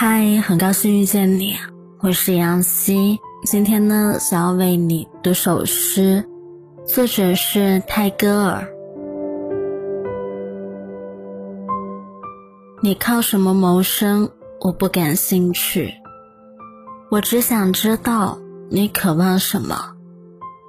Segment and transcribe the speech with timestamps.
[0.00, 1.56] 嗨，很高兴遇见你，
[1.98, 3.18] 我是杨希。
[3.42, 6.24] 今天呢，想要为你读首诗，
[6.86, 8.68] 作者是泰戈尔。
[12.80, 14.30] 你靠什么谋生？
[14.60, 15.92] 我不感兴趣。
[17.10, 18.38] 我只想知道
[18.70, 19.96] 你渴望什么，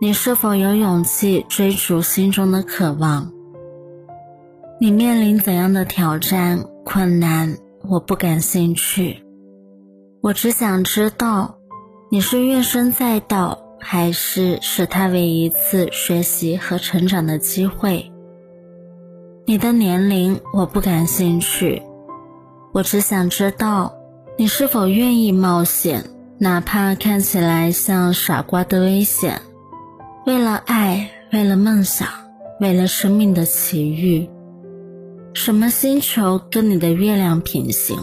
[0.01, 3.31] 你是否有勇气追逐心中的渴望？
[4.81, 7.55] 你面临怎样的挑战、困难？
[7.89, 9.25] 我不感兴趣，
[10.21, 11.57] 我只想知道，
[12.11, 18.11] 你是怨声载道，还是视它为一次学习和成长的机会？
[19.47, 21.81] 你的年龄我不感兴趣，
[22.73, 23.91] 我只想知道，
[24.37, 29.41] 你是否愿意冒险，哪怕看起来像傻瓜的危险，
[30.27, 32.07] 为了爱，为了梦想，
[32.59, 34.29] 为了生命的奇遇。
[35.33, 37.97] 什么星球跟你的月亮平行？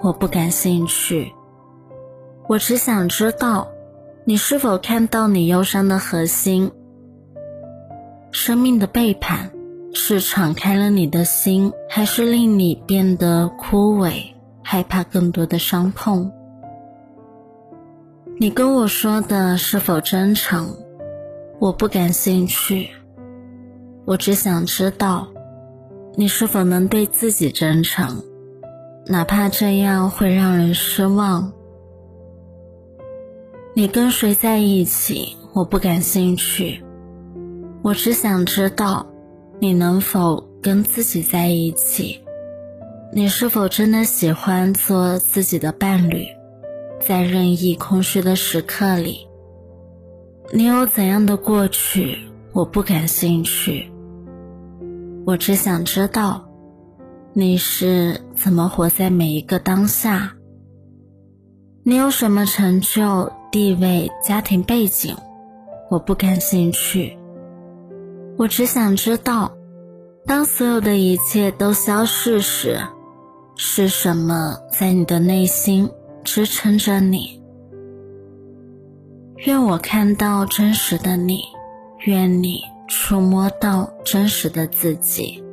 [0.00, 1.32] 我不感兴趣。
[2.48, 3.68] 我只想知道，
[4.24, 6.70] 你是否看到你忧伤的核心？
[8.32, 9.50] 生命的背叛
[9.94, 14.22] 是敞开了你的心，还是令你变得枯萎，
[14.62, 16.32] 害怕更多的伤痛？
[18.38, 20.74] 你跟我说的是否真诚？
[21.58, 22.88] 我不感兴趣。
[24.04, 25.28] 我只想知道。
[26.18, 28.24] 你是否能对自己真诚，
[29.06, 31.52] 哪怕这样会让人失望？
[33.74, 36.82] 你跟谁在一起，我不感兴趣。
[37.82, 39.06] 我只想知道，
[39.60, 42.18] 你能否跟自己在一起？
[43.12, 46.24] 你是否真的喜欢做自己的伴侣？
[46.98, 49.28] 在任意空虚的时刻里，
[50.50, 52.18] 你有怎样的过去？
[52.54, 53.90] 我不感兴趣。
[55.26, 56.48] 我只想知道，
[57.32, 60.32] 你是怎么活在每一个当下？
[61.82, 65.16] 你有什么成就、地位、家庭背景？
[65.90, 67.18] 我不感兴趣。
[68.38, 69.50] 我只想知道，
[70.26, 72.78] 当所有的一切都消逝时，
[73.56, 75.90] 是什么在你的内心
[76.22, 77.42] 支撑着你？
[79.38, 81.40] 愿我看到真实的你，
[82.04, 82.62] 愿你。
[82.88, 85.45] 触摸到真实的自己。